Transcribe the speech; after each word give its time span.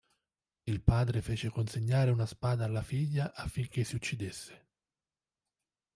Il 0.65 0.81
padre 0.81 1.21
fece 1.21 1.51
consegnare 1.51 2.09
una 2.09 2.25
spada 2.25 2.65
alla 2.65 2.81
figlia, 2.81 3.35
affinché 3.35 3.83
si 3.83 3.93
uccidesse. 3.93 4.67